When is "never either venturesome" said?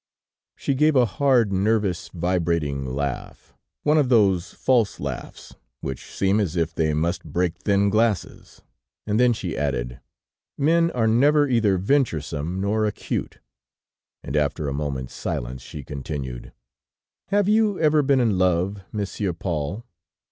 11.05-12.59